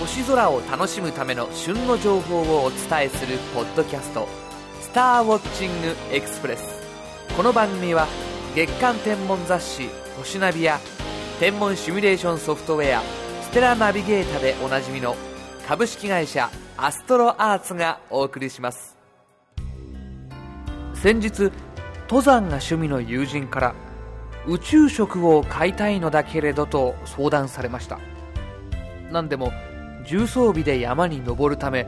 [0.00, 4.26] 星空を楽しむための旬の情報をお伝えするポッドキャスト
[4.80, 6.62] 「スターウォッチングエクスプレス」
[7.36, 8.06] この番組は
[8.54, 10.80] 月間天文雑誌「星ナビ」や
[11.38, 13.02] 天文シミュレーションソフトウェア
[13.44, 15.16] 「ステラナビゲータ」でおなじみの
[15.68, 16.48] 株式会社
[16.78, 18.96] アストロアーツがお送りします。
[20.94, 21.52] 先日
[22.08, 23.74] 登山が趣味の友人から
[24.46, 27.98] 宇宙食を買いたいのだけれどと相談されました。
[29.12, 29.52] 何でも
[30.10, 31.86] 重装備で山に登るため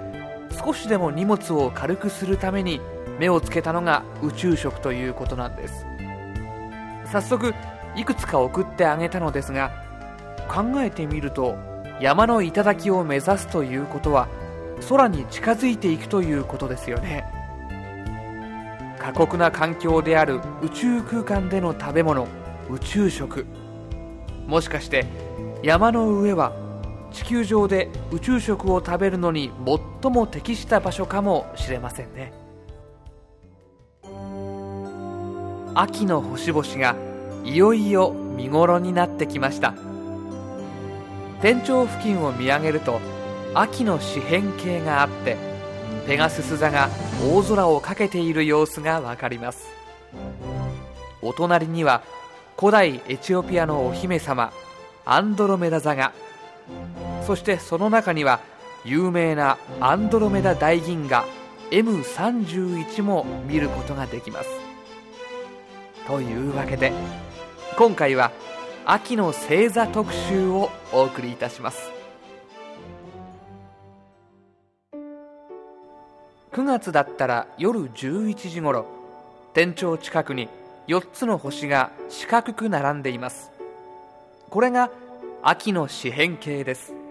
[0.65, 2.81] 少しでも荷物を軽くするために
[3.19, 5.85] 目をつけたのが宇宙食ということなんです。
[7.11, 7.53] 早速
[7.97, 9.73] いくつか送ってあげたのですが
[10.49, 11.57] 考えてみると
[12.01, 14.29] 山の頂を目指すということは
[14.89, 17.25] 空に近づいていくということですよね。
[19.01, 22.29] 過酷な環境である宇宙空間での食べ物
[22.71, 23.47] 宇宙食。
[24.47, 25.07] もしかして
[25.65, 26.62] 山の上は
[27.13, 29.51] 地球上で宇宙食を食べるのに
[30.03, 32.33] 最も適した場所かもしれませんね。
[35.75, 36.97] 秋の星々が
[37.45, 39.75] いよいよ見頃になってきました。
[41.41, 43.01] 天頂付近を見上げると
[43.55, 45.37] 秋の四辺形があって
[46.07, 46.89] ペガスス座が
[47.23, 49.69] 大空をかけている様子がわかります。
[51.21, 52.03] お隣には
[52.59, 54.53] 古代エチオピアのお姫様
[55.05, 56.13] アンドロメダ座が
[57.27, 58.41] そしてその中には
[58.85, 61.25] 有名なアンドロメダ大銀河
[61.71, 64.49] M31 も見ることができます。
[66.07, 66.93] というわけで
[67.79, 68.33] 今回は
[68.85, 71.91] 秋の星座特集をお送りいたします。
[76.53, 78.85] 9月だったら夜11時頃
[79.55, 80.49] 天頂近くに
[80.89, 83.51] 4つの星が四角く並んでいます。
[84.51, 84.91] これが
[85.43, 87.02] 秋の四辺形です。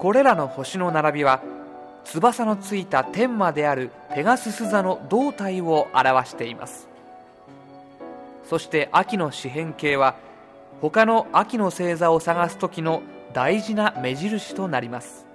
[0.00, 1.42] これらの星の並びは
[2.04, 6.88] 翼のついた天魔であるペガスス座の胴体を表しています。
[8.48, 10.16] そして秋の四辺形は
[10.80, 13.02] 他の秋の星座を探す時の
[13.34, 15.26] 大事な目印となります。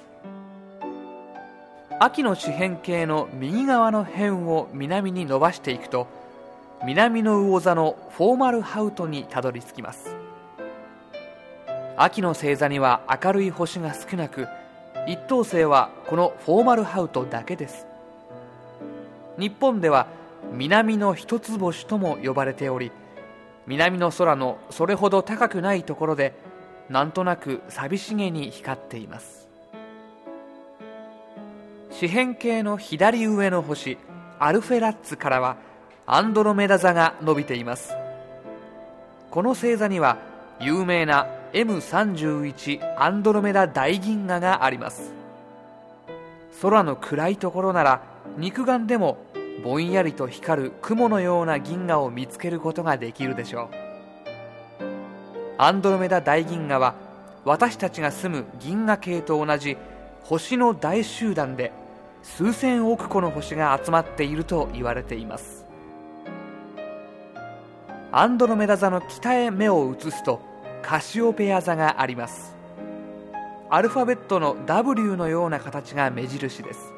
[1.99, 6.07] 秋の四辺形の右側の辺を南に伸ばしていくと
[6.83, 10.14] 南の魚座のフォーマルハウトにたどり着きます。
[11.97, 14.47] 秋の星座には明るい星が少なく
[15.07, 17.85] 一等星はこのフォーマルハウトだけです。
[19.37, 20.07] 日本では
[20.51, 22.91] 南の一つ星とも呼ばれており
[23.67, 26.33] 南の空のそれほど高くないところで
[26.89, 29.47] なんとなく寂しげに光っています。
[31.91, 33.97] 四辺形の左上の星
[34.37, 35.55] アルフェラッツからは
[36.05, 37.93] アンドロメダ座が伸びています。
[39.31, 40.17] この星座には
[40.59, 45.13] 有名な M31 アンドロメダ大銀河があります。
[46.61, 48.01] 空の暗いところなら
[48.37, 49.17] 肉眼でも
[49.63, 54.83] ぼんやりと光る雲のような銀河を見つけることができるでしょう。
[55.57, 56.95] アンドロメダ大銀河は
[57.45, 59.77] 私たちが住む銀河系と同じ
[60.23, 61.71] 星の大集団で
[62.21, 65.65] 数千億個の星が集まっていると言われています。
[68.11, 70.53] アンドロメダ座の北へ目を移すと
[70.85, 72.55] カシオペア座があります。
[73.71, 76.93] アルファベットの W のような形が目印です。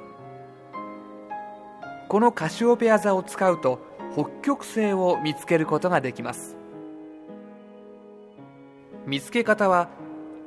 [2.10, 3.80] このカシオペア座を使うと
[4.14, 6.58] 北極星を見つけることができます。
[9.06, 9.88] 見つけ方は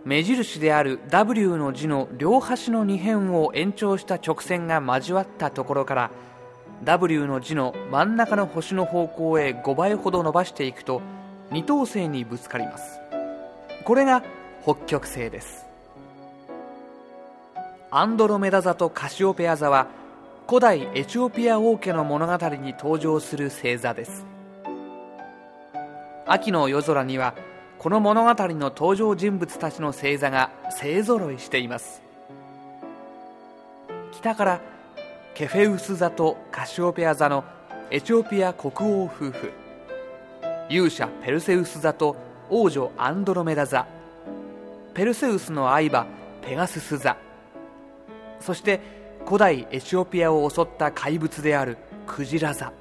[0.05, 6.11] 目印である W の字の両端の2辺を延長した直線が交わったところから
[6.85, 11.01] W の字の真ん中の星の方向へ5倍ほど伸ばしていくと
[11.51, 13.01] 二等星にぶつかります。
[13.85, 14.23] これが
[14.63, 15.67] 北極星です。
[17.91, 19.89] アンドロメダ座とカシオペア座は
[20.47, 24.27] 古代エチオピア王家の物語に登場する星座です。
[26.27, 27.35] 秋の夜空には
[27.79, 30.51] この物語の登場人物たちの星座が
[30.81, 32.03] 勢ぞろいしています。
[34.13, 34.61] 北から
[35.35, 37.45] ケフェウス座とカシオペア座の
[37.91, 39.53] エチオピア国王夫婦。
[40.69, 42.15] 勇者ペルセウス座と
[42.51, 43.87] 王女アンドロメダ座。
[44.93, 46.07] ペルセウスの愛馬
[46.43, 47.17] ペガスス座。
[48.41, 48.81] そして
[49.25, 52.73] 古代エチオピアを襲った怪物であるクジラ座。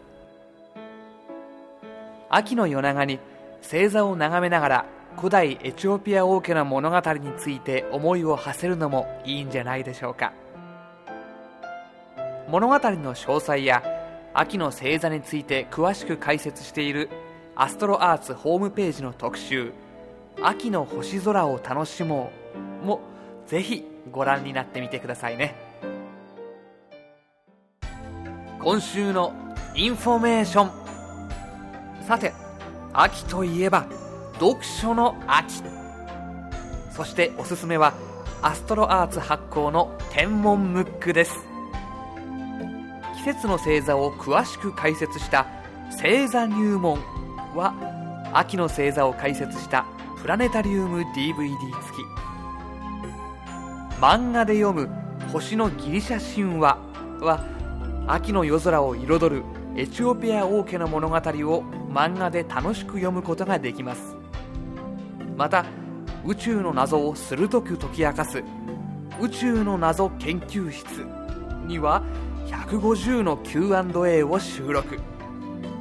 [2.29, 3.19] 秋の夜長に
[3.61, 4.85] 星座を眺めながら
[5.17, 10.33] 古代エチオピア王家の物語について思いを馳せるのもいいんじゃないでしょうか。
[12.47, 13.83] 物語の詳細や
[14.33, 17.09] 秋の星座について詳しく解説している
[17.61, 19.73] アストロアーツホームページの特集
[20.41, 22.31] 「秋の星空を楽しも
[22.81, 23.01] う」も
[23.47, 25.55] ぜひご覧になってみてくださいね。
[28.61, 29.33] 今週の
[29.75, 30.71] インフォメーション。
[32.07, 32.31] さて
[32.93, 33.87] 秋といえば
[34.35, 35.61] 読書の秋。
[36.93, 37.91] そしておすすめは
[38.41, 41.45] アストロアーツ発行の天文ムックです。
[43.17, 45.45] 季節の星座を詳しく解説した
[45.91, 47.18] 星座入門。
[47.59, 49.85] は秋の星座を解説した
[50.21, 52.19] プラネタリウム DVD 付き。
[53.99, 54.89] 漫画で読む
[55.31, 56.77] 星のギリシャ神話
[57.19, 57.45] は
[58.07, 59.43] 秋の夜空を彩る
[59.75, 61.19] エチオピア王家の物語を
[61.91, 64.15] 漫画で楽しく読むことができます。
[65.35, 65.65] また
[66.25, 68.43] 宇宙の謎を鋭く解き明かす
[69.21, 71.05] 宇宙の謎研究室
[71.65, 72.03] には
[72.47, 74.99] 150の Q&A を収録。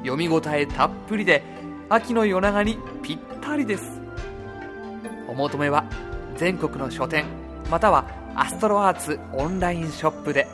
[0.02, 1.42] 読み応えたっぷりで
[1.90, 4.00] 秋の夜長にぴったりです
[5.26, 5.84] お求めは
[6.36, 7.24] 全国の書店
[7.70, 8.04] または
[8.34, 10.46] アストロアーツオンラインショップで